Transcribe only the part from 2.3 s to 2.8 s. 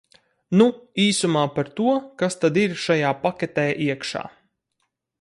tad ir